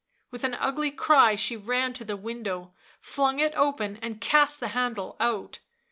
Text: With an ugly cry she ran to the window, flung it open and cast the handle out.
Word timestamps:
With 0.31 0.43
an 0.43 0.55
ugly 0.55 0.89
cry 0.89 1.35
she 1.35 1.55
ran 1.55 1.93
to 1.93 2.03
the 2.03 2.17
window, 2.17 2.73
flung 2.99 3.37
it 3.37 3.53
open 3.55 3.99
and 4.01 4.19
cast 4.19 4.59
the 4.59 4.69
handle 4.69 5.15
out. 5.19 5.59